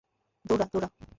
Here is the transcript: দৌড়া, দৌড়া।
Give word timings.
দৌড়া, 0.45 0.65
দৌড়া। 0.73 0.87